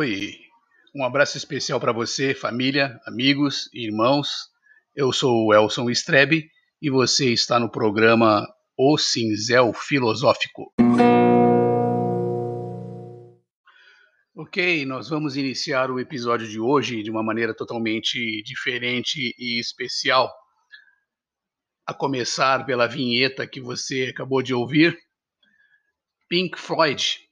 Oi, 0.00 0.32
um 0.94 1.02
abraço 1.02 1.36
especial 1.36 1.80
para 1.80 1.90
você, 1.90 2.32
família, 2.32 3.00
amigos, 3.04 3.68
irmãos. 3.74 4.48
Eu 4.94 5.12
sou 5.12 5.46
o 5.46 5.52
Elson 5.52 5.90
Strebe 5.90 6.48
e 6.80 6.88
você 6.88 7.32
está 7.32 7.58
no 7.58 7.68
programa 7.68 8.46
O 8.76 8.96
Cinzel 8.96 9.72
Filosófico. 9.72 10.72
Ok, 14.36 14.86
nós 14.86 15.08
vamos 15.08 15.36
iniciar 15.36 15.90
o 15.90 15.98
episódio 15.98 16.46
de 16.46 16.60
hoje 16.60 17.02
de 17.02 17.10
uma 17.10 17.24
maneira 17.24 17.52
totalmente 17.52 18.40
diferente 18.44 19.34
e 19.36 19.58
especial. 19.58 20.32
A 21.84 21.92
começar 21.92 22.64
pela 22.64 22.86
vinheta 22.86 23.48
que 23.48 23.60
você 23.60 24.12
acabou 24.14 24.44
de 24.44 24.54
ouvir, 24.54 24.96
Pink 26.28 26.56
Floyd, 26.56 27.27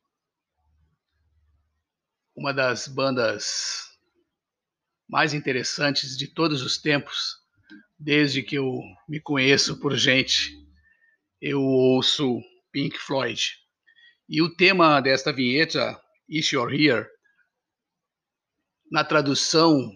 uma 2.36 2.52
das 2.52 2.86
bandas 2.86 3.86
mais 5.08 5.32
interessantes 5.32 6.16
de 6.16 6.28
todos 6.28 6.62
os 6.62 6.76
tempos, 6.76 7.36
desde 7.98 8.42
que 8.42 8.56
eu 8.56 8.78
me 9.08 9.20
conheço 9.20 9.80
por 9.80 9.96
gente, 9.96 10.52
eu 11.40 11.62
ouço 11.62 12.40
Pink 12.70 12.98
Floyd. 12.98 13.40
E 14.28 14.42
o 14.42 14.54
tema 14.54 15.00
desta 15.00 15.32
vinheta, 15.32 15.98
Is 16.28 16.50
You're 16.50 16.74
Here, 16.74 17.06
na 18.90 19.02
tradução 19.02 19.90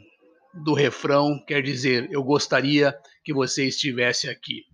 do 0.64 0.72
refrão, 0.72 1.44
quer 1.46 1.62
dizer, 1.62 2.08
eu 2.10 2.22
gostaria 2.22 2.96
que 3.22 3.34
você 3.34 3.66
estivesse 3.66 4.28
aqui. 4.28 4.64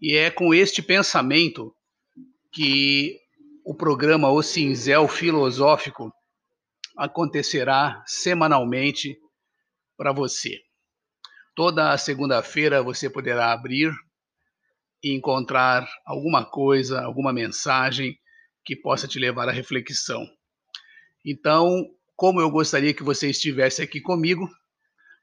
E 0.00 0.14
é 0.14 0.30
com 0.30 0.52
este 0.52 0.82
pensamento 0.82 1.74
que 2.52 3.18
o 3.64 3.74
programa 3.74 4.30
O 4.30 4.42
Cinzel 4.42 5.06
Filosófico 5.08 6.12
acontecerá 6.96 8.02
semanalmente 8.06 9.16
para 9.96 10.12
você. 10.12 10.60
Toda 11.54 11.96
segunda-feira 11.96 12.82
você 12.82 13.08
poderá 13.08 13.52
abrir 13.52 13.92
e 15.02 15.14
encontrar 15.14 15.88
alguma 16.04 16.44
coisa, 16.44 17.02
alguma 17.02 17.32
mensagem 17.32 18.18
que 18.64 18.74
possa 18.74 19.06
te 19.06 19.18
levar 19.18 19.48
à 19.48 19.52
reflexão. 19.52 20.26
Então, 21.24 21.86
como 22.16 22.40
eu 22.40 22.50
gostaria 22.50 22.94
que 22.94 23.02
você 23.02 23.30
estivesse 23.30 23.82
aqui 23.82 24.00
comigo, 24.00 24.48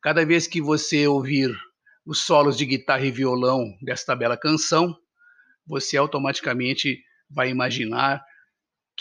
cada 0.01 0.25
vez 0.25 0.47
que 0.47 0.61
você 0.61 1.07
ouvir 1.07 1.51
os 2.05 2.19
solos 2.19 2.57
de 2.57 2.65
guitarra 2.65 3.05
e 3.05 3.11
violão 3.11 3.65
desta 3.81 4.15
bela 4.15 4.37
canção, 4.37 4.95
você 5.65 5.97
automaticamente 5.97 7.03
vai 7.29 7.49
imaginar 7.49 8.23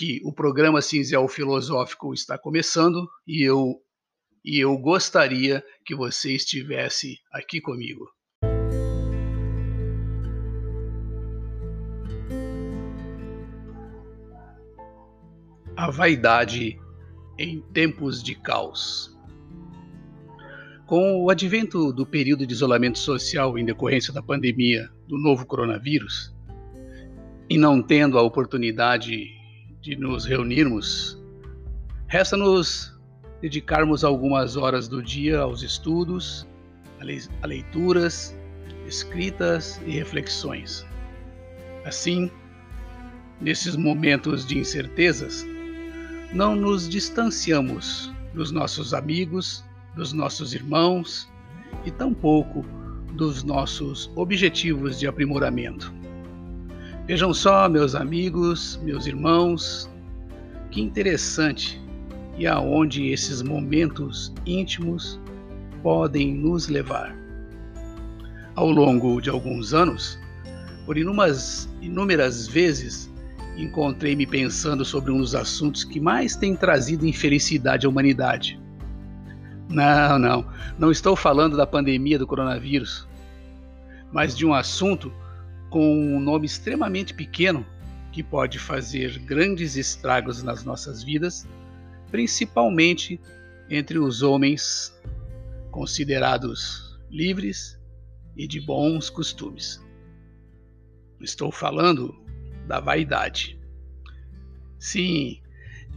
que 0.00 0.18
o 0.24 0.32
programa 0.32 0.80
Cinzel 0.80 1.28
Filosófico 1.28 2.14
está 2.14 2.38
começando 2.38 3.06
e 3.28 3.42
eu 3.42 3.74
e 4.42 4.58
eu 4.58 4.74
gostaria 4.78 5.62
que 5.84 5.94
você 5.94 6.32
estivesse 6.32 7.18
aqui 7.30 7.60
comigo. 7.60 8.08
A 15.76 15.90
vaidade 15.90 16.80
em 17.38 17.60
tempos 17.60 18.22
de 18.22 18.34
caos. 18.34 19.14
Com 20.86 21.22
o 21.22 21.28
advento 21.28 21.92
do 21.92 22.06
período 22.06 22.46
de 22.46 22.54
isolamento 22.54 22.98
social 22.98 23.58
em 23.58 23.66
decorrência 23.66 24.14
da 24.14 24.22
pandemia 24.22 24.88
do 25.06 25.18
novo 25.18 25.44
coronavírus, 25.44 26.34
e 27.50 27.58
não 27.58 27.82
tendo 27.82 28.16
a 28.16 28.22
oportunidade 28.22 29.38
de 29.80 29.96
nos 29.96 30.24
reunirmos, 30.26 31.18
resta-nos 32.06 32.98
dedicarmos 33.40 34.04
algumas 34.04 34.56
horas 34.56 34.88
do 34.88 35.02
dia 35.02 35.40
aos 35.40 35.62
estudos, 35.62 36.46
a 37.42 37.46
leituras, 37.46 38.36
escritas 38.86 39.80
e 39.86 39.92
reflexões. 39.92 40.84
Assim, 41.86 42.30
nesses 43.40 43.74
momentos 43.74 44.44
de 44.44 44.58
incertezas, 44.58 45.46
não 46.32 46.54
nos 46.54 46.88
distanciamos 46.88 48.12
dos 48.34 48.50
nossos 48.50 48.92
amigos, 48.92 49.64
dos 49.96 50.12
nossos 50.12 50.52
irmãos 50.54 51.28
e 51.84 51.90
tampouco 51.90 52.64
dos 53.14 53.42
nossos 53.42 54.10
objetivos 54.14 54.98
de 54.98 55.06
aprimoramento. 55.06 55.92
Vejam 57.10 57.34
só, 57.34 57.68
meus 57.68 57.96
amigos, 57.96 58.78
meus 58.84 59.04
irmãos, 59.04 59.90
que 60.70 60.80
interessante 60.80 61.82
e 62.38 62.46
aonde 62.46 63.08
esses 63.08 63.42
momentos 63.42 64.32
íntimos 64.46 65.18
podem 65.82 66.32
nos 66.32 66.68
levar. 66.68 67.12
Ao 68.54 68.70
longo 68.70 69.20
de 69.20 69.28
alguns 69.28 69.74
anos, 69.74 70.20
por 70.86 70.96
inúmeras, 70.96 71.68
inúmeras 71.82 72.46
vezes, 72.46 73.10
encontrei-me 73.56 74.24
pensando 74.24 74.84
sobre 74.84 75.10
um 75.10 75.18
dos 75.18 75.34
assuntos 75.34 75.82
que 75.82 75.98
mais 75.98 76.36
tem 76.36 76.54
trazido 76.54 77.04
infelicidade 77.04 77.86
à 77.86 77.88
humanidade. 77.88 78.56
Não, 79.68 80.16
não, 80.16 80.46
não 80.78 80.92
estou 80.92 81.16
falando 81.16 81.56
da 81.56 81.66
pandemia 81.66 82.20
do 82.20 82.26
coronavírus, 82.28 83.04
mas 84.12 84.36
de 84.36 84.46
um 84.46 84.54
assunto 84.54 85.12
com 85.70 86.16
um 86.16 86.20
nome 86.20 86.44
extremamente 86.44 87.14
pequeno 87.14 87.64
que 88.12 88.22
pode 88.22 88.58
fazer 88.58 89.18
grandes 89.20 89.76
estragos 89.76 90.42
nas 90.42 90.64
nossas 90.64 91.02
vidas, 91.02 91.46
principalmente 92.10 93.20
entre 93.70 93.98
os 93.98 94.20
homens 94.20 94.92
considerados 95.70 97.00
livres 97.08 97.80
e 98.36 98.48
de 98.48 98.60
bons 98.60 99.08
costumes. 99.08 99.80
Estou 101.20 101.52
falando 101.52 102.18
da 102.66 102.80
vaidade. 102.80 103.56
Sim, 104.78 105.40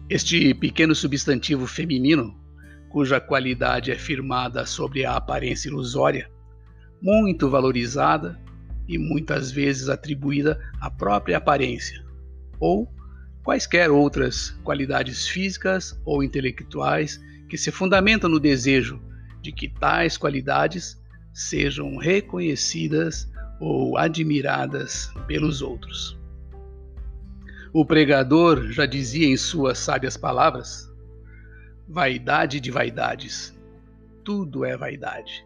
este 0.07 0.53
pequeno 0.53 0.93
substantivo 0.93 1.65
feminino, 1.65 2.39
cuja 2.89 3.19
qualidade 3.19 3.91
é 3.91 3.97
firmada 3.97 4.65
sobre 4.67 5.03
a 5.03 5.15
aparência 5.15 5.69
ilusória, 5.69 6.29
muito 7.01 7.49
valorizada 7.49 8.42
e 8.87 8.97
muitas 8.97 9.51
vezes 9.51 9.89
atribuída 9.89 10.59
à 10.79 10.89
própria 10.89 11.37
aparência, 11.37 12.03
ou 12.59 12.91
quaisquer 13.43 13.91
outras 13.91 14.51
qualidades 14.63 15.27
físicas 15.27 15.99
ou 16.05 16.23
intelectuais 16.23 17.21
que 17.49 17.57
se 17.57 17.71
fundamentam 17.71 18.29
no 18.29 18.39
desejo 18.39 19.01
de 19.41 19.51
que 19.51 19.67
tais 19.67 20.17
qualidades 20.17 21.01
sejam 21.33 21.97
reconhecidas 21.97 23.29
ou 23.59 23.97
admiradas 23.97 25.11
pelos 25.27 25.61
outros. 25.61 26.17
O 27.73 27.85
pregador 27.85 28.71
já 28.71 28.85
dizia 28.85 29.27
em 29.27 29.35
suas 29.35 29.79
sábias 29.79 30.15
palavras: 30.15 30.91
vaidade 31.87 32.59
de 32.59 32.69
vaidades, 32.69 33.57
tudo 34.23 34.63
é 34.63 34.77
vaidade. 34.77 35.45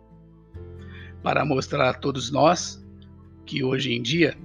Para 1.24 1.46
mostrar 1.46 1.90
a 1.90 1.94
todos 1.94 2.30
nós 2.30 2.86
que 3.48 3.64
hoje 3.64 3.94
em 3.94 4.02
dia 4.02 4.38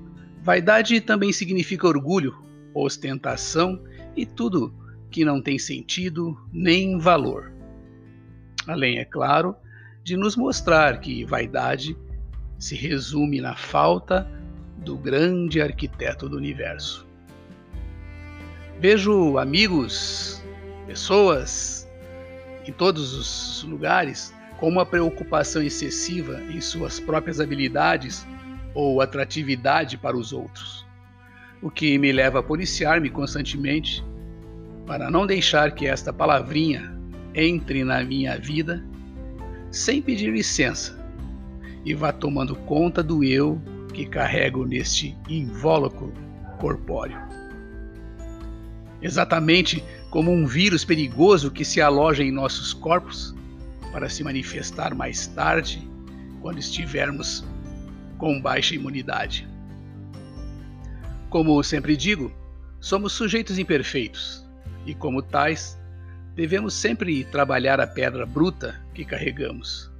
vaidade 0.42 1.00
também 1.00 1.32
significa 1.32 1.86
orgulho, 1.86 2.34
ostentação 2.72 3.82
e 4.16 4.24
tudo 4.24 4.72
que 5.10 5.24
não 5.24 5.42
tem 5.42 5.58
sentido 5.58 6.38
nem 6.52 6.98
valor. 6.98 7.52
Além, 8.66 8.98
é 8.98 9.04
claro, 9.04 9.54
de 10.02 10.16
nos 10.16 10.36
mostrar 10.36 11.00
que 11.00 11.24
vaidade 11.24 11.96
se 12.58 12.74
resume 12.74 13.40
na 13.40 13.54
falta 13.54 14.26
do 14.78 14.96
grande 14.96 15.60
arquiteto 15.60 16.28
do 16.28 16.36
universo. 16.36 17.06
Vejo 18.80 19.36
amigos, 19.38 20.42
pessoas 20.86 21.88
em 22.66 22.72
todos 22.72 23.14
os 23.14 23.64
lugares 23.68 24.34
com 24.58 24.68
uma 24.68 24.86
preocupação 24.86 25.62
excessiva 25.62 26.40
em 26.42 26.60
suas 26.60 27.00
próprias 27.00 27.40
habilidades 27.40 28.26
ou 28.74 29.00
atratividade 29.00 29.96
para 29.96 30.16
os 30.16 30.32
outros, 30.32 30.86
o 31.60 31.70
que 31.70 31.98
me 31.98 32.12
leva 32.12 32.40
a 32.40 32.42
policiar-me 32.42 33.10
constantemente 33.10 34.04
para 34.86 35.10
não 35.10 35.26
deixar 35.26 35.72
que 35.72 35.86
esta 35.86 36.12
palavrinha 36.12 36.92
entre 37.34 37.84
na 37.84 38.02
minha 38.02 38.38
vida 38.38 38.84
sem 39.70 40.02
pedir 40.02 40.30
licença 40.32 40.98
e 41.84 41.94
vá 41.94 42.12
tomando 42.12 42.54
conta 42.54 43.02
do 43.02 43.24
eu 43.24 43.60
que 43.92 44.06
carrego 44.06 44.64
neste 44.64 45.16
invólucro 45.28 46.12
corpóreo. 46.58 47.18
Exatamente 49.00 49.82
como 50.10 50.30
um 50.30 50.46
vírus 50.46 50.84
perigoso 50.84 51.50
que 51.50 51.64
se 51.64 51.80
aloja 51.80 52.22
em 52.22 52.30
nossos 52.30 52.72
corpos 52.72 53.34
para 53.90 54.08
se 54.08 54.22
manifestar 54.22 54.94
mais 54.94 55.26
tarde, 55.26 55.86
quando 56.40 56.58
estivermos 56.58 57.44
com 58.22 58.40
baixa 58.40 58.76
imunidade. 58.76 59.48
Como 61.28 61.60
sempre 61.64 61.96
digo, 61.96 62.32
somos 62.78 63.14
sujeitos 63.14 63.58
imperfeitos 63.58 64.46
e, 64.86 64.94
como 64.94 65.20
tais, 65.20 65.76
devemos 66.36 66.72
sempre 66.72 67.24
trabalhar 67.24 67.80
a 67.80 67.86
pedra 67.86 68.24
bruta 68.24 68.80
que 68.94 69.04
carregamos, 69.04 69.90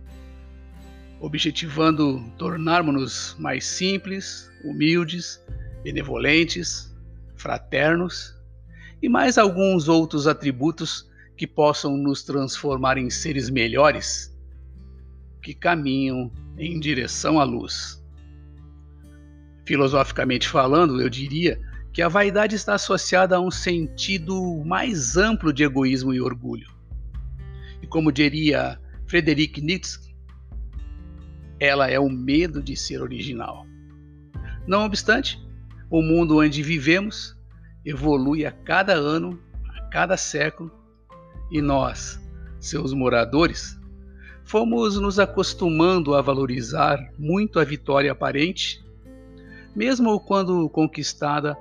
objetivando 1.19 2.23
tornarmos-nos 2.39 3.35
mais 3.41 3.67
simples, 3.67 4.49
humildes, 4.63 5.45
benevolentes, 5.83 6.95
fraternos 7.35 8.41
e 9.03 9.09
mais 9.09 9.37
alguns 9.37 9.89
outros 9.89 10.29
atributos 10.29 11.11
que 11.37 11.45
possam 11.45 11.97
nos 11.97 12.23
transformar 12.23 12.99
em 12.99 13.11
seres 13.11 13.51
melhores 13.51 14.33
que 15.43 15.53
caminham 15.53 16.31
em 16.57 16.79
direção 16.79 17.41
à 17.41 17.43
luz. 17.43 18.01
Filosoficamente 19.65 20.49
falando, 20.49 21.01
eu 21.01 21.09
diria 21.09 21.61
que 21.93 22.03
a 22.03 22.09
vaidade 22.09 22.57
está 22.57 22.75
associada 22.75 23.37
a 23.37 23.41
um 23.41 23.51
sentido 23.51 24.63
mais 24.65 25.17
amplo 25.17 25.53
de 25.53 25.63
egoísmo 25.63 26.13
e 26.15 26.21
orgulho. 26.21 26.69
E 27.83 27.87
como 27.87 28.11
diria 28.11 28.81
Frederic 29.07 29.61
Nietzsche, 29.61 30.13
ela 31.61 31.89
é 31.89 31.99
o 31.99 32.09
medo 32.09 32.63
de 32.63 32.75
ser 32.77 33.03
original. 33.03 33.67
Não 34.67 34.85
obstante, 34.85 35.39
o 35.91 36.01
mundo 36.03 36.39
onde 36.39 36.63
vivemos 36.63 37.37
evolui 37.85 38.47
a 38.47 38.51
cada 38.51 38.95
ano, 38.95 39.39
a 39.69 39.83
cada 39.89 40.17
século, 40.17 40.73
e 41.51 41.61
nós, 41.61 42.19
seus 42.59 42.95
moradores, 42.95 43.79
fomos 44.45 44.99
nos 44.99 45.19
acostumando 45.19 46.15
a 46.15 46.23
valorizar 46.23 46.99
muito 47.19 47.61
a 47.61 47.65
vitória 47.65 48.11
aparente, 48.11 48.83
mesmo 49.75 50.21
quando 50.21 50.69
conquistada 50.69 51.57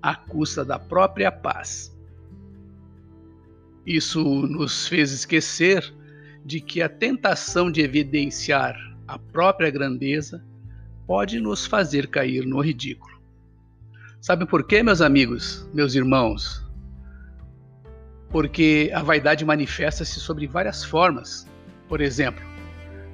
à 0.00 0.14
custa 0.14 0.64
da 0.64 0.78
própria 0.78 1.30
paz. 1.30 1.94
Isso 3.84 4.22
nos 4.22 4.86
fez 4.86 5.12
esquecer 5.12 5.92
de 6.44 6.60
que 6.60 6.82
a 6.82 6.88
tentação 6.88 7.70
de 7.70 7.80
evidenciar 7.80 8.76
a 9.06 9.18
própria 9.18 9.70
grandeza 9.70 10.44
pode 11.06 11.40
nos 11.40 11.66
fazer 11.66 12.08
cair 12.08 12.46
no 12.46 12.60
ridículo. 12.60 13.18
Sabe 14.20 14.46
por 14.46 14.66
quê, 14.66 14.82
meus 14.82 15.00
amigos, 15.00 15.68
meus 15.72 15.94
irmãos? 15.94 16.64
Porque 18.30 18.90
a 18.94 19.02
vaidade 19.02 19.44
manifesta-se 19.44 20.20
sobre 20.20 20.46
várias 20.46 20.84
formas. 20.84 21.46
Por 21.88 22.00
exemplo, 22.00 22.44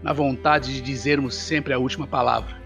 na 0.02 0.12
vontade 0.12 0.74
de 0.74 0.80
dizermos 0.80 1.34
sempre 1.34 1.72
a 1.72 1.78
última 1.78 2.06
palavra 2.06 2.63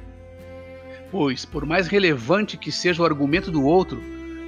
pois, 1.10 1.44
por 1.44 1.64
mais 1.64 1.86
relevante 1.88 2.56
que 2.56 2.70
seja 2.70 3.02
o 3.02 3.04
argumento 3.04 3.50
do 3.50 3.64
outro, 3.64 4.00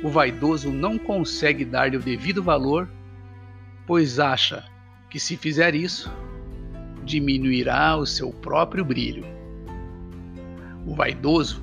o 0.02 0.08
vaidoso 0.08 0.70
não 0.70 0.98
consegue 0.98 1.64
dar-lhe 1.64 1.96
o 1.96 2.00
devido 2.00 2.42
valor, 2.42 2.88
pois 3.86 4.18
acha 4.18 4.64
que 5.08 5.18
se 5.18 5.36
fizer 5.36 5.74
isso, 5.74 6.10
diminuirá 7.04 7.96
o 7.96 8.06
seu 8.06 8.30
próprio 8.30 8.84
brilho. 8.84 9.24
O 10.86 10.94
vaidoso 10.94 11.62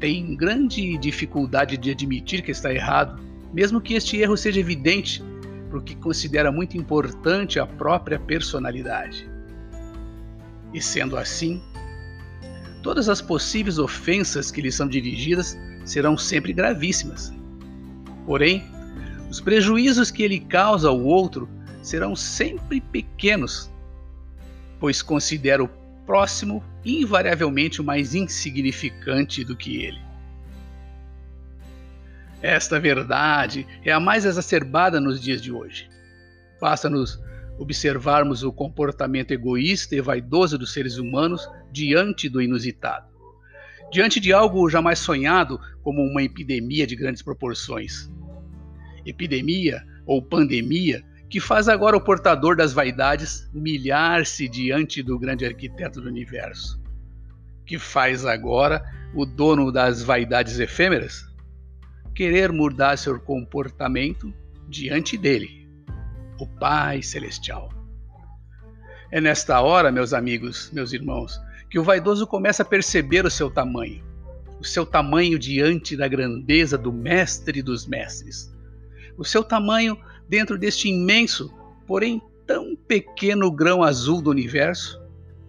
tem 0.00 0.34
grande 0.34 0.98
dificuldade 0.98 1.76
de 1.76 1.90
admitir 1.90 2.42
que 2.42 2.50
está 2.50 2.72
errado, 2.72 3.22
mesmo 3.52 3.80
que 3.80 3.94
este 3.94 4.18
erro 4.18 4.36
seja 4.36 4.60
evidente, 4.60 5.22
porque 5.70 5.94
considera 5.94 6.52
muito 6.52 6.76
importante 6.76 7.58
a 7.58 7.66
própria 7.66 8.18
personalidade. 8.18 9.28
E 10.72 10.80
sendo 10.80 11.16
assim, 11.16 11.62
todas 12.84 13.08
as 13.08 13.22
possíveis 13.22 13.78
ofensas 13.78 14.50
que 14.50 14.60
lhe 14.60 14.70
são 14.70 14.86
dirigidas 14.86 15.58
serão 15.86 16.18
sempre 16.18 16.52
gravíssimas. 16.52 17.32
Porém, 18.26 18.62
os 19.30 19.40
prejuízos 19.40 20.10
que 20.10 20.22
ele 20.22 20.38
causa 20.38 20.90
ao 20.90 21.00
outro 21.00 21.48
serão 21.82 22.14
sempre 22.14 22.82
pequenos, 22.82 23.72
pois 24.78 25.00
considera 25.00 25.64
o 25.64 25.70
próximo 26.04 26.62
invariavelmente 26.84 27.80
o 27.80 27.84
mais 27.84 28.14
insignificante 28.14 29.42
do 29.42 29.56
que 29.56 29.82
ele. 29.82 30.00
Esta 32.42 32.78
verdade 32.78 33.66
é 33.82 33.92
a 33.92 33.98
mais 33.98 34.26
exacerbada 34.26 35.00
nos 35.00 35.22
dias 35.22 35.40
de 35.40 35.50
hoje. 35.50 35.88
Basta-nos 36.60 37.18
observarmos 37.58 38.42
o 38.42 38.52
comportamento 38.52 39.32
egoísta 39.32 39.94
e 39.94 40.00
vaidoso 40.00 40.58
dos 40.58 40.72
seres 40.72 40.98
humanos 40.98 41.48
diante 41.70 42.28
do 42.28 42.42
inusitado, 42.42 43.06
diante 43.92 44.18
de 44.18 44.32
algo 44.32 44.68
jamais 44.68 44.98
sonhado 44.98 45.60
como 45.82 46.02
uma 46.02 46.22
epidemia 46.22 46.86
de 46.86 46.96
grandes 46.96 47.22
proporções. 47.22 48.10
Epidemia 49.06 49.84
ou 50.06 50.20
pandemia 50.20 51.02
que 51.28 51.40
faz 51.40 51.68
agora 51.68 51.96
o 51.96 52.00
portador 52.00 52.56
das 52.56 52.72
vaidades 52.72 53.50
humilhar-se 53.52 54.48
diante 54.48 55.02
do 55.02 55.18
grande 55.18 55.44
arquiteto 55.44 56.00
do 56.00 56.08
universo, 56.08 56.80
que 57.66 57.78
faz 57.78 58.24
agora 58.24 58.84
o 59.14 59.24
dono 59.24 59.72
das 59.72 60.02
vaidades 60.02 60.58
efêmeras? 60.58 61.24
Querer 62.14 62.52
mudar 62.52 62.96
seu 62.96 63.18
comportamento 63.18 64.32
diante 64.68 65.18
dele 65.18 65.63
o 66.38 66.46
Pai 66.46 67.02
Celestial. 67.02 67.70
É 69.10 69.20
nesta 69.20 69.60
hora, 69.60 69.92
meus 69.92 70.12
amigos, 70.12 70.70
meus 70.72 70.92
irmãos, 70.92 71.40
que 71.70 71.78
o 71.78 71.84
vaidoso 71.84 72.26
começa 72.26 72.62
a 72.62 72.66
perceber 72.66 73.24
o 73.24 73.30
seu 73.30 73.50
tamanho, 73.50 74.02
o 74.60 74.64
seu 74.64 74.84
tamanho 74.84 75.38
diante 75.38 75.96
da 75.96 76.08
grandeza 76.08 76.76
do 76.76 76.92
Mestre 76.92 77.62
dos 77.62 77.86
Mestres, 77.86 78.52
o 79.16 79.24
seu 79.24 79.44
tamanho 79.44 79.96
dentro 80.28 80.58
deste 80.58 80.88
imenso, 80.88 81.52
porém 81.86 82.20
tão 82.46 82.74
pequeno 82.74 83.50
grão 83.50 83.82
azul 83.82 84.20
do 84.20 84.30
universo, 84.30 85.00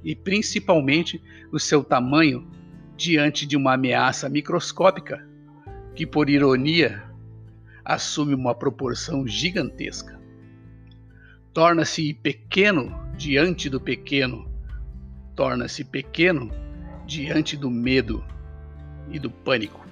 e 0.04 0.16
principalmente 0.16 1.22
o 1.52 1.60
seu 1.60 1.84
tamanho 1.84 2.48
diante 2.96 3.46
de 3.46 3.58
uma 3.58 3.74
ameaça 3.74 4.30
microscópica 4.30 5.28
que, 5.96 6.06
por 6.06 6.30
ironia, 6.30 7.04
assume 7.84 8.36
uma 8.36 8.54
proporção 8.54 9.28
gigantesca 9.28 10.15
torna-se 11.56 12.14
pequeno 12.14 12.94
diante 13.16 13.70
do 13.70 13.80
pequeno, 13.80 14.46
torna-se 15.38 15.86
pequeno 15.86 16.52
diante 17.08 17.56
do 17.56 17.72
medo 17.72 18.22
e 19.10 19.18
do 19.18 19.32
pânico. 19.32 19.88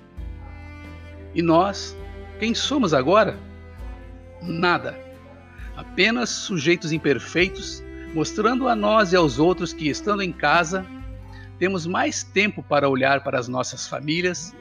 E 1.34 1.42
nós, 1.42 1.98
quem 2.38 2.54
somos 2.54 2.94
agora? 2.94 3.40
Nada. 4.42 5.00
Apenas 5.78 6.30
sujeitos 6.32 6.92
imperfeitos, 6.92 7.82
mostrando 8.14 8.68
a 8.68 8.76
nós 8.76 9.14
e 9.14 9.16
aos 9.16 9.40
outros 9.40 9.72
que, 9.72 9.88
estando 9.88 10.22
em 10.22 10.34
casa, 10.34 10.86
temos 11.60 11.88
mais 11.88 12.24
tempo 12.24 12.62
para 12.62 12.90
olhar 12.90 13.24
para 13.24 13.40
as 13.40 13.48
nossas 13.48 13.88
famílias, 13.88 14.54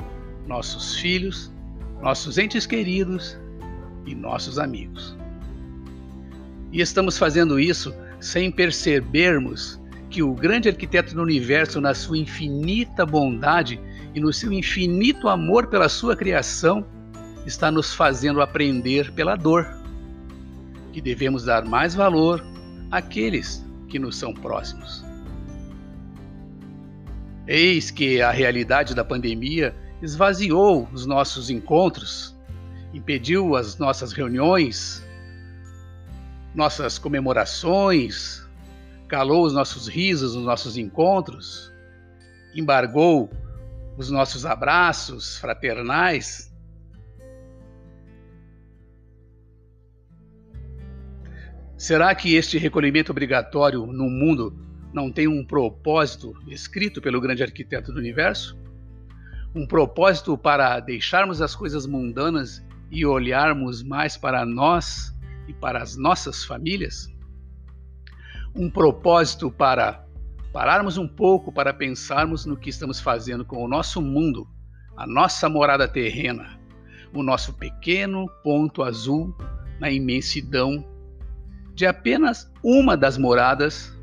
nossos 0.46 0.94
filhos, 0.98 1.52
nossos 2.00 2.38
entes 2.38 2.64
queridos 2.64 3.36
e 4.06 4.14
nossos 4.14 4.56
amigos. 4.56 5.20
E 6.72 6.80
estamos 6.80 7.18
fazendo 7.18 7.60
isso 7.60 7.94
sem 8.18 8.50
percebermos 8.50 9.78
que 10.08 10.22
o 10.22 10.34
grande 10.34 10.68
arquiteto 10.68 11.14
do 11.14 11.22
universo, 11.22 11.80
na 11.80 11.94
sua 11.94 12.18
infinita 12.18 13.04
bondade 13.04 13.78
e 14.14 14.20
no 14.20 14.32
seu 14.32 14.52
infinito 14.52 15.28
amor 15.28 15.66
pela 15.66 15.88
sua 15.88 16.16
criação, 16.16 16.84
está 17.46 17.70
nos 17.70 17.94
fazendo 17.94 18.40
aprender 18.40 19.12
pela 19.12 19.36
dor 19.36 19.66
que 20.92 21.00
devemos 21.00 21.44
dar 21.44 21.64
mais 21.64 21.94
valor 21.94 22.44
àqueles 22.90 23.64
que 23.88 23.98
nos 23.98 24.16
são 24.16 24.32
próximos. 24.32 25.04
Eis 27.46 27.90
que 27.90 28.22
a 28.22 28.30
realidade 28.30 28.94
da 28.94 29.04
pandemia 29.04 29.74
esvaziou 30.00 30.88
os 30.92 31.06
nossos 31.06 31.50
encontros, 31.50 32.36
impediu 32.94 33.56
as 33.56 33.78
nossas 33.78 34.12
reuniões, 34.12 35.02
nossas 36.54 36.98
comemorações, 36.98 38.46
calou 39.08 39.44
os 39.44 39.52
nossos 39.52 39.88
risos, 39.88 40.34
os 40.34 40.44
nossos 40.44 40.76
encontros, 40.76 41.72
embargou 42.54 43.30
os 43.96 44.10
nossos 44.10 44.46
abraços 44.46 45.36
fraternais. 45.38 46.52
Será 51.76 52.14
que 52.14 52.36
este 52.36 52.58
recolhimento 52.58 53.10
obrigatório 53.10 53.86
no 53.86 54.08
mundo 54.08 54.56
não 54.92 55.10
tem 55.10 55.26
um 55.26 55.44
propósito 55.44 56.34
escrito 56.46 57.00
pelo 57.00 57.20
grande 57.20 57.42
arquiteto 57.42 57.92
do 57.92 57.98
universo? 57.98 58.56
Um 59.54 59.66
propósito 59.66 60.38
para 60.38 60.78
deixarmos 60.80 61.42
as 61.42 61.54
coisas 61.54 61.86
mundanas 61.86 62.64
e 62.90 63.04
olharmos 63.04 63.82
mais 63.82 64.16
para 64.16 64.46
nós 64.46 65.12
e 65.52 65.60
para 65.60 65.82
as 65.82 65.96
nossas 65.96 66.44
famílias? 66.44 67.08
Um 68.54 68.70
propósito 68.70 69.50
para 69.50 70.04
pararmos 70.52 70.98
um 70.98 71.06
pouco 71.06 71.52
para 71.52 71.72
pensarmos 71.72 72.44
no 72.44 72.56
que 72.56 72.70
estamos 72.70 73.00
fazendo 73.00 73.44
com 73.44 73.62
o 73.62 73.68
nosso 73.68 74.02
mundo, 74.02 74.46
a 74.96 75.06
nossa 75.06 75.48
morada 75.48 75.86
terrena, 75.86 76.58
o 77.14 77.22
nosso 77.22 77.54
pequeno 77.54 78.28
ponto 78.42 78.82
azul 78.82 79.34
na 79.78 79.90
imensidão 79.90 80.84
de 81.74 81.86
apenas 81.86 82.50
uma 82.62 82.96
das 82.96 83.16
moradas 83.16 83.96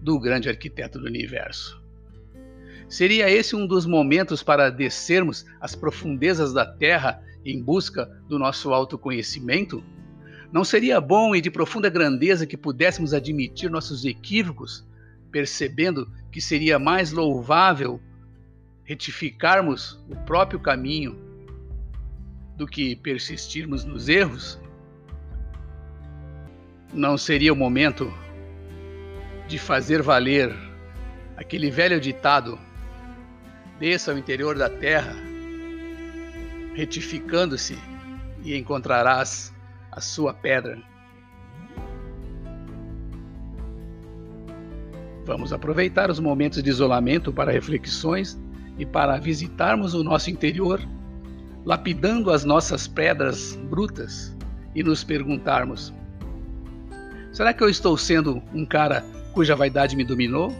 do 0.00 0.18
grande 0.20 0.48
arquiteto 0.48 1.00
do 1.00 1.06
universo. 1.06 1.82
Seria 2.88 3.28
esse 3.28 3.54
um 3.54 3.66
dos 3.66 3.84
momentos 3.84 4.42
para 4.42 4.70
descermos 4.70 5.44
as 5.60 5.74
profundezas 5.74 6.52
da 6.52 6.64
Terra 6.64 7.20
em 7.44 7.62
busca 7.62 8.06
do 8.28 8.38
nosso 8.38 8.72
autoconhecimento? 8.72 9.82
Não 10.50 10.64
seria 10.64 11.00
bom 11.00 11.34
e 11.34 11.40
de 11.40 11.50
profunda 11.50 11.90
grandeza 11.90 12.46
que 12.46 12.56
pudéssemos 12.56 13.12
admitir 13.12 13.70
nossos 13.70 14.04
equívocos, 14.04 14.86
percebendo 15.30 16.10
que 16.32 16.40
seria 16.40 16.78
mais 16.78 17.12
louvável 17.12 18.00
retificarmos 18.84 20.02
o 20.08 20.16
próprio 20.24 20.58
caminho 20.58 21.18
do 22.56 22.66
que 22.66 22.96
persistirmos 22.96 23.84
nos 23.84 24.08
erros? 24.08 24.58
Não 26.94 27.18
seria 27.18 27.52
o 27.52 27.56
momento 27.56 28.10
de 29.46 29.58
fazer 29.58 30.00
valer 30.00 30.54
aquele 31.36 31.70
velho 31.70 32.00
ditado: 32.00 32.58
desça 33.78 34.12
ao 34.12 34.16
interior 34.16 34.56
da 34.56 34.70
terra, 34.70 35.14
retificando-se, 36.74 37.78
e 38.42 38.56
encontrarás 38.56 39.52
a 39.98 40.00
sua 40.00 40.32
pedra. 40.32 40.78
Vamos 45.26 45.52
aproveitar 45.52 46.08
os 46.08 46.20
momentos 46.20 46.62
de 46.62 46.70
isolamento 46.70 47.32
para 47.32 47.50
reflexões 47.50 48.40
e 48.78 48.86
para 48.86 49.18
visitarmos 49.18 49.94
o 49.94 50.04
nosso 50.04 50.30
interior, 50.30 50.80
lapidando 51.64 52.30
as 52.30 52.44
nossas 52.44 52.86
pedras 52.86 53.56
brutas 53.68 54.34
e 54.72 54.84
nos 54.84 55.02
perguntarmos: 55.02 55.92
será 57.32 57.52
que 57.52 57.62
eu 57.62 57.68
estou 57.68 57.98
sendo 57.98 58.40
um 58.54 58.64
cara 58.64 59.04
cuja 59.32 59.56
vaidade 59.56 59.96
me 59.96 60.04
dominou? 60.04 60.54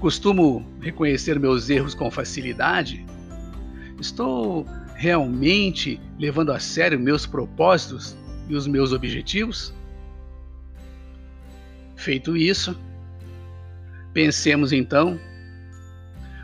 Costumo 0.00 0.64
reconhecer 0.80 1.40
meus 1.40 1.70
erros 1.70 1.94
com 1.94 2.10
facilidade? 2.10 3.04
Estou 3.98 4.66
realmente 4.94 5.98
levando 6.18 6.52
a 6.52 6.58
sério 6.58 7.00
meus 7.00 7.24
propósitos 7.24 8.17
e 8.48 8.54
os 8.54 8.66
meus 8.66 8.92
objetivos? 8.92 9.74
Feito 11.96 12.36
isso, 12.36 12.78
pensemos 14.12 14.72
então 14.72 15.18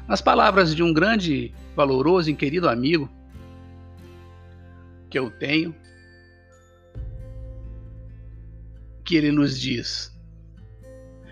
nas 0.07 0.21
palavras 0.21 0.75
de 0.75 0.83
um 0.83 0.93
grande, 0.93 1.55
valoroso 1.75 2.31
e 2.31 2.35
querido 2.35 2.69
amigo 2.69 3.11
que 5.09 5.19
eu 5.19 5.31
tenho, 5.31 5.75
que 9.05 9.17
ele 9.17 9.31
nos 9.31 9.59
diz: 9.59 10.13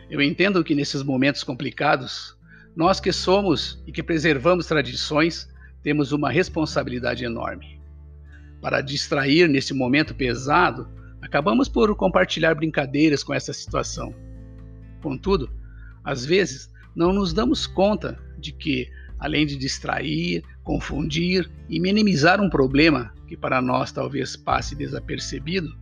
Eu 0.09 0.23
entendo 0.23 0.62
que 0.62 0.75
nesses 0.75 1.02
momentos 1.02 1.43
complicados, 1.43 2.37
nós 2.75 3.00
que 3.00 3.12
somos 3.12 3.83
e 3.87 3.93
que 3.93 4.02
preservamos 4.02 4.67
tradições, 4.67 5.49
temos 5.83 6.12
uma 6.12 6.31
responsabilidade 6.31 7.25
enorme. 7.25 7.82
Para 8.62 8.81
distrair 8.81 9.49
nesse 9.49 9.75
momento 9.75 10.14
pesado, 10.14 10.88
acabamos 11.21 11.69
por 11.69 11.95
compartilhar 11.97 12.54
brincadeiras 12.54 13.25
com 13.25 13.35
essa 13.35 13.52
situação. 13.52 14.14
Contudo, 15.02 15.50
às 16.04 16.25
vezes 16.25 16.71
não 16.95 17.12
nos 17.12 17.33
damos 17.33 17.66
conta 17.66 18.16
de 18.38 18.52
que, 18.52 18.88
além 19.19 19.45
de 19.45 19.57
distrair, 19.57 20.45
confundir 20.62 21.50
e 21.69 21.81
minimizar 21.81 22.40
um 22.40 22.49
problema 22.49 23.12
que 23.26 23.37
para 23.37 23.61
nós 23.61 23.90
talvez 23.90 24.37
passe 24.37 24.76
desapercebido, 24.76 25.76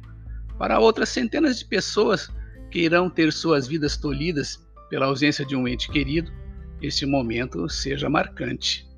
para 0.56 0.78
outras 0.78 1.10
centenas 1.10 1.58
de 1.58 1.66
pessoas 1.66 2.30
que 2.70 2.80
irão 2.80 3.10
ter 3.10 3.30
suas 3.30 3.68
vidas 3.68 3.99
tolhidas 3.99 4.58
pela 4.88 5.06
ausência 5.06 5.44
de 5.44 5.54
um 5.54 5.68
ente 5.68 5.90
querido, 5.90 6.32
esse 6.80 7.04
momento 7.04 7.68
seja 7.68 8.08
marcante. 8.08 8.89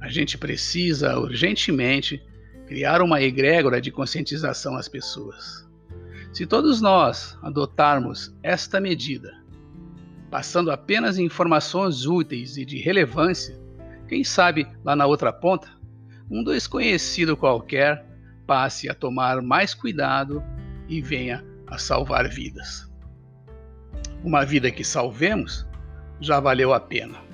A 0.00 0.08
gente 0.08 0.36
precisa 0.36 1.18
urgentemente 1.18 2.22
criar 2.66 3.00
uma 3.00 3.22
egrégora 3.22 3.80
de 3.80 3.90
conscientização 3.90 4.76
às 4.76 4.88
pessoas. 4.88 5.66
Se 6.32 6.46
todos 6.46 6.80
nós 6.80 7.38
adotarmos 7.42 8.36
esta 8.42 8.80
medida, 8.80 9.32
passando 10.30 10.70
apenas 10.70 11.18
informações 11.18 12.04
úteis 12.04 12.56
e 12.56 12.64
de 12.64 12.78
relevância, 12.78 13.58
quem 14.08 14.22
sabe 14.22 14.66
lá 14.84 14.94
na 14.94 15.06
outra 15.06 15.32
ponta, 15.32 15.68
um 16.30 16.42
desconhecido 16.44 17.36
qualquer 17.36 18.04
passe 18.46 18.88
a 18.88 18.94
tomar 18.94 19.40
mais 19.40 19.74
cuidado 19.74 20.42
e 20.88 21.00
venha 21.00 21.44
a 21.66 21.78
salvar 21.78 22.28
vidas. 22.28 22.90
Uma 24.22 24.44
vida 24.44 24.70
que 24.70 24.84
salvemos 24.84 25.66
já 26.20 26.40
valeu 26.40 26.72
a 26.72 26.80
pena. 26.80 27.25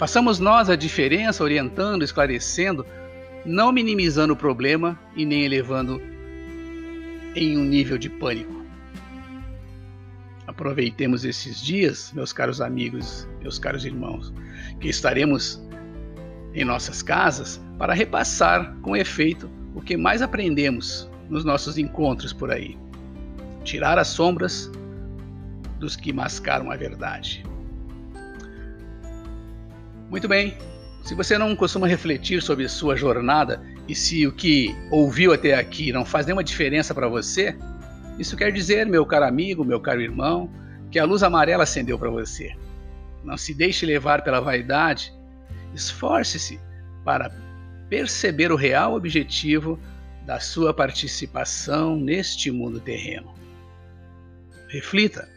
Façamos 0.00 0.38
nós 0.38 0.70
a 0.70 0.76
diferença 0.76 1.44
orientando, 1.44 2.02
esclarecendo, 2.02 2.86
não 3.44 3.70
minimizando 3.70 4.32
o 4.32 4.36
problema 4.36 4.98
e 5.14 5.26
nem 5.26 5.44
elevando 5.44 6.00
em 7.36 7.58
um 7.58 7.64
nível 7.66 7.98
de 7.98 8.08
pânico. 8.08 8.64
Aproveitemos 10.46 11.26
esses 11.26 11.60
dias, 11.60 12.12
meus 12.14 12.32
caros 12.32 12.62
amigos, 12.62 13.28
meus 13.42 13.58
caros 13.58 13.84
irmãos, 13.84 14.32
que 14.80 14.88
estaremos 14.88 15.60
em 16.54 16.64
nossas 16.64 17.02
casas 17.02 17.60
para 17.76 17.92
repassar 17.92 18.74
com 18.80 18.96
efeito 18.96 19.50
o 19.74 19.82
que 19.82 19.98
mais 19.98 20.22
aprendemos 20.22 21.10
nos 21.28 21.44
nossos 21.44 21.76
encontros 21.76 22.32
por 22.32 22.50
aí. 22.50 22.74
Tirar 23.64 23.98
as 23.98 24.08
sombras 24.08 24.72
dos 25.78 25.94
que 25.94 26.10
mascaram 26.10 26.70
a 26.70 26.76
verdade. 26.76 27.49
Muito 30.10 30.26
bem. 30.26 30.58
Se 31.04 31.14
você 31.14 31.38
não 31.38 31.54
costuma 31.54 31.86
refletir 31.86 32.42
sobre 32.42 32.68
sua 32.68 32.96
jornada 32.96 33.62
e 33.88 33.94
se 33.94 34.26
o 34.26 34.32
que 34.32 34.76
ouviu 34.90 35.32
até 35.32 35.54
aqui 35.54 35.92
não 35.92 36.04
faz 36.04 36.26
nenhuma 36.26 36.42
diferença 36.42 36.92
para 36.92 37.08
você, 37.08 37.56
isso 38.18 38.36
quer 38.36 38.52
dizer, 38.52 38.86
meu 38.86 39.06
caro 39.06 39.24
amigo, 39.24 39.64
meu 39.64 39.80
caro 39.80 40.00
irmão, 40.00 40.50
que 40.90 40.98
a 40.98 41.04
luz 41.04 41.22
amarela 41.22 41.62
acendeu 41.62 41.96
para 41.96 42.10
você. 42.10 42.54
Não 43.24 43.36
se 43.36 43.54
deixe 43.54 43.86
levar 43.86 44.22
pela 44.22 44.40
vaidade. 44.40 45.14
Esforce-se 45.72 46.60
para 47.04 47.30
perceber 47.88 48.50
o 48.50 48.56
real 48.56 48.94
objetivo 48.94 49.78
da 50.26 50.40
sua 50.40 50.74
participação 50.74 51.96
neste 51.96 52.50
mundo 52.50 52.80
terreno. 52.80 53.32
Reflita 54.68 55.28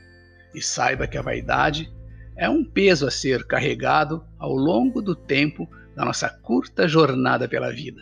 e 0.54 0.62
saiba 0.62 1.08
que 1.08 1.18
a 1.18 1.22
vaidade 1.22 1.94
é 2.36 2.50
um 2.50 2.64
peso 2.64 3.08
a 3.08 3.12
ser 3.12 3.46
carregado 3.46 4.24
ao 4.38 4.54
longo 4.54 5.02
do 5.02 5.16
tempo 5.16 5.70
da 5.96 6.04
nossa 6.04 6.30
curta 6.30 6.88
jornada 6.88 7.48
pela 7.48 7.72
vida. 7.72 8.02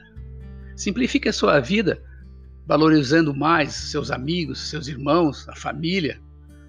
Simplifique 0.76 1.30
a 1.30 1.34
sua 1.34 1.60
vida 1.60 2.02
valorizando 2.66 3.36
mais 3.36 3.74
seus 3.74 4.12
amigos, 4.12 4.70
seus 4.70 4.88
irmãos, 4.88 5.48
a 5.50 5.56
família. 5.56 6.22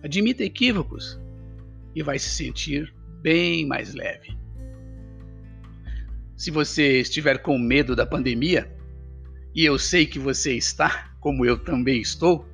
Admita 0.03 0.43
equívocos 0.43 1.21
e 1.95 2.03
vai 2.03 2.19
se 2.19 2.31
sentir 2.31 2.93
bem 3.21 3.67
mais 3.67 3.95
leve. 3.95 4.37
Se 6.37 6.51
você 6.51 7.01
estiver 7.01 7.39
com 7.39 7.57
medo 7.57 7.95
da 7.95 8.05
pandemia, 8.05 8.69
e 9.55 9.65
eu 9.65 9.79
sei 9.79 10.07
que 10.07 10.19
você 10.19 10.57
está, 10.57 11.15
como 11.21 11.47
eu 11.47 11.57
também 11.57 12.01
estou, 12.01 12.45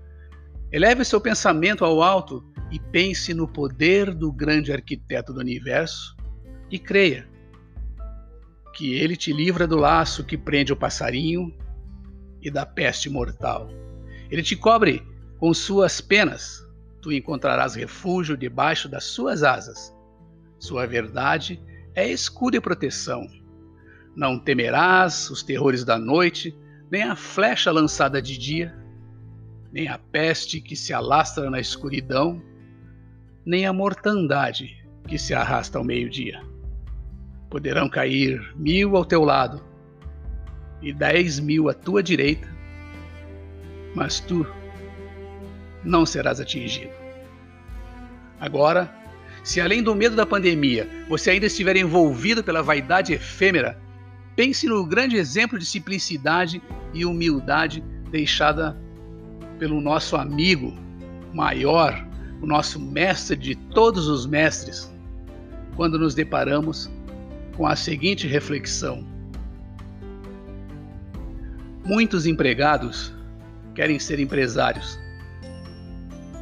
eleve 0.71 1.05
seu 1.05 1.21
pensamento 1.21 1.85
ao 1.85 2.03
alto 2.03 2.45
e 2.71 2.79
pense 2.79 3.33
no 3.33 3.49
poder 3.49 4.15
do 4.15 4.31
grande 4.31 4.73
arquiteto 4.73 5.33
do 5.33 5.41
universo 5.41 6.17
e 6.71 6.79
creia 6.79 7.29
que 8.75 8.95
ele 8.95 9.17
te 9.17 9.33
livra 9.33 9.67
do 9.67 9.77
laço 9.77 10.25
que 10.25 10.37
prende 10.37 10.73
o 10.73 10.77
passarinho 10.77 11.53
e 12.41 12.51
da 12.51 12.65
peste 12.65 13.09
mortal. 13.11 13.69
Ele 14.31 14.43
te 14.43 14.55
cobre 14.55 15.03
com 15.39 15.53
suas 15.55 16.01
penas, 16.01 16.63
tu 17.01 17.11
encontrarás 17.11 17.75
refúgio 17.75 18.37
debaixo 18.37 18.89
das 18.89 19.05
suas 19.05 19.43
asas. 19.43 19.93
Sua 20.59 20.87
verdade 20.87 21.61
é 21.95 22.09
escudo 22.09 22.57
e 22.57 22.61
proteção. 22.61 23.27
Não 24.15 24.39
temerás 24.39 25.31
os 25.31 25.43
terrores 25.43 25.85
da 25.85 25.99
noite, 25.99 26.57
nem 26.91 27.03
a 27.03 27.17
flecha 27.17 27.71
lançada 27.71 28.21
de 28.21 28.37
dia, 28.37 28.77
nem 29.73 29.89
a 29.89 29.99
peste 29.99 30.61
que 30.61 30.75
se 30.75 30.93
alastra 30.93 31.51
na 31.51 31.61
escuridão, 31.61 32.43
nem 33.45 33.67
a 33.67 33.73
mortandade 33.73 34.77
que 35.07 35.19
se 35.19 35.35
arrasta 35.35 35.79
ao 35.79 35.85
meio-dia. 35.85 36.43
Poderão 37.51 37.89
cair 37.89 38.55
mil 38.57 38.97
ao 38.97 39.05
teu 39.05 39.25
lado 39.25 39.63
e 40.83 40.93
dez 40.93 41.41
mil 41.41 41.69
à 41.69 41.75
tua 41.75 42.03
direita, 42.03 42.49
mas 43.95 44.21
tu 44.21 44.47
não 45.85 46.05
serás 46.05 46.41
atingido. 46.41 46.93
Agora, 48.41 48.93
se 49.43 49.61
além 49.61 49.83
do 49.83 49.95
medo 49.95 50.15
da 50.15 50.27
pandemia 50.27 50.89
você 51.09 51.31
ainda 51.31 51.47
estiver 51.47 51.77
envolvido 51.77 52.45
pela 52.45 52.63
vaidade 52.63 53.13
efêmera, 53.13 53.81
pense 54.37 54.67
no 54.67 54.85
grande 54.87 55.17
exemplo 55.17 55.59
de 55.59 55.67
simplicidade 55.67 56.63
e 56.93 57.05
humildade 57.05 57.83
deixada 58.11 58.79
pelo 59.59 59.81
nosso 59.81 60.17
amigo 60.17 60.75
maior, 61.35 62.07
o 62.41 62.47
nosso 62.47 62.81
mestre 62.81 63.37
de 63.37 63.55
todos 63.55 64.07
os 64.09 64.27
mestres, 64.27 64.91
quando 65.77 65.99
nos 65.99 66.15
deparamos 66.15 66.91
com 67.57 67.67
a 67.67 67.75
seguinte 67.75 68.27
reflexão: 68.27 69.05
Muitos 71.85 72.27
empregados 72.27 73.13
querem 73.75 73.99
ser 73.99 74.21
empresários. 74.21 74.99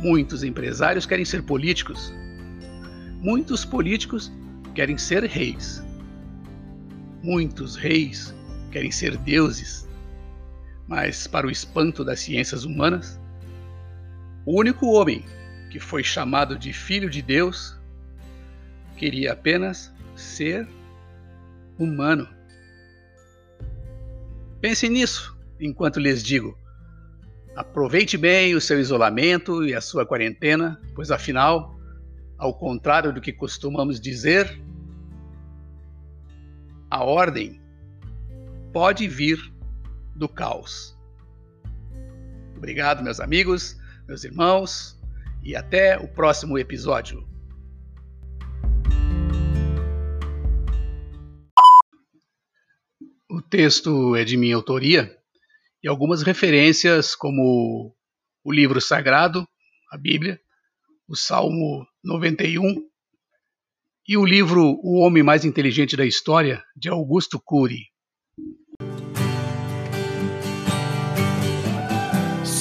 Muitos 0.01 0.43
empresários 0.43 1.07
querem 1.07 1.25
ser 1.25 1.43
políticos. 1.43 2.13
Muitos 3.21 3.65
políticos 3.65 4.31
querem 4.75 4.99
ser 4.99 5.25
reis. 5.25 5.83
Muitos 7.23 7.77
reis 7.77 8.35
querem 8.71 8.91
ser 8.91 9.17
deuses. 9.19 9.86
Mas, 10.87 11.27
para 11.27 11.47
o 11.47 11.51
espanto 11.51 12.05
das 12.05 12.21
ciências 12.21 12.65
humanas, 12.65 13.21
o 14.45 14.59
único 14.59 14.87
homem 14.87 15.25
que 15.71 15.81
foi 15.81 16.05
chamado 16.05 16.57
de 16.57 16.73
Filho 16.73 17.11
de 17.11 17.21
Deus 17.21 17.77
queria 18.97 19.33
apenas 19.33 19.93
ser 20.15 20.67
humano. 21.79 22.29
Pense 24.61 24.89
nisso 24.89 25.37
enquanto 25.61 25.99
lhes 25.99 26.23
digo: 26.23 26.57
aproveite 27.57 28.17
bem 28.17 28.55
o 28.55 28.61
seu 28.61 28.79
isolamento 28.79 29.65
e 29.65 29.75
a 29.75 29.81
sua 29.81 30.07
quarentena, 30.07 30.81
pois 30.95 31.11
afinal, 31.11 31.77
ao 32.39 32.55
contrário 32.55 33.13
do 33.13 33.21
que 33.21 33.33
costumamos 33.33 34.01
dizer, 34.01 34.63
a 36.89 37.05
ordem 37.05 37.61
pode 38.73 39.09
vir 39.09 39.39
do 40.17 40.29
caos. 40.29 40.97
Obrigado, 42.57 43.03
meus 43.03 43.21
amigos, 43.21 43.77
meus 44.09 44.25
irmãos, 44.25 44.99
e 45.43 45.55
até 45.55 45.99
o 45.99 46.09
próximo 46.09 46.59
episódio. 46.59 47.27
O 53.29 53.43
texto 53.43 54.17
é 54.17 54.25
de 54.25 54.37
minha 54.37 54.57
autoria 54.57 55.15
e 55.83 55.89
algumas 55.89 56.23
referências, 56.23 57.15
como 57.15 57.95
o 58.43 58.53
livro 58.53 58.81
sagrado, 58.81 59.47
a 59.93 59.99
Bíblia, 59.99 60.41
o 61.07 61.15
Salmo 61.15 61.87
91 62.03 62.89
e 64.09 64.17
o 64.17 64.25
livro 64.25 64.79
O 64.83 64.99
Homem 65.01 65.23
Mais 65.23 65.45
Inteligente 65.45 65.97
da 65.97 66.05
História, 66.05 66.65
de 66.77 66.89
Augusto 66.89 67.41
Cury. 67.41 67.85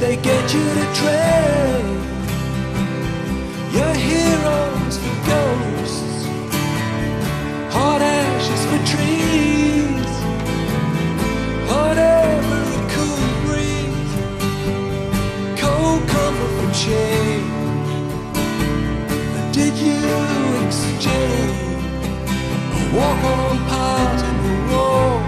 They 0.00 0.16
get 0.16 0.54
you 0.54 0.64
to 0.64 0.94
trade 0.94 1.84
your 3.70 3.94
heroes 3.94 4.96
for 4.96 5.14
ghosts, 5.28 6.26
hot 7.70 8.00
ashes 8.00 8.64
for 8.64 8.80
trees, 8.92 10.12
whatever 11.68 12.58
it 12.76 12.84
could 12.94 13.32
breathe, 13.44 14.12
cold 15.60 16.02
comfort 16.08 16.52
for 16.56 16.70
change? 16.72 17.92
Did 19.52 19.74
you 19.76 20.00
exchange? 20.64 21.60
A 22.72 22.96
walk 22.96 23.22
on 23.22 23.56
part 23.68 24.20
in 24.24 24.36
the 24.46 24.54
war 24.72 25.19